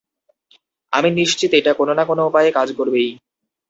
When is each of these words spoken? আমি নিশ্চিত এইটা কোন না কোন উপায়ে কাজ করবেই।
আমি 0.93 1.09
নিশ্চিত 1.11 1.51
এইটা 1.53 1.71
কোন 1.73 1.89
না 1.97 2.03
কোন 2.05 2.19
উপায়ে 2.29 2.49
কাজ 2.51 2.69
করবেই। 2.77 3.09